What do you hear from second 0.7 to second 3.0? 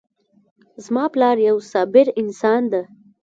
زما پلار یو صابر انسان ده